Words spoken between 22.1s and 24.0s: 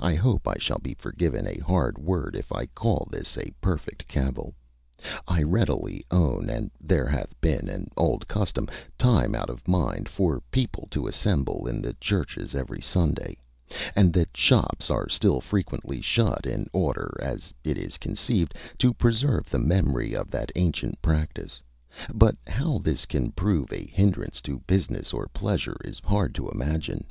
but how this can prove a